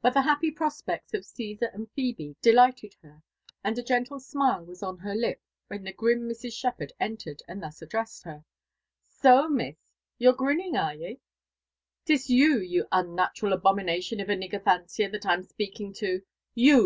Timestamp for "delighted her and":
2.40-3.76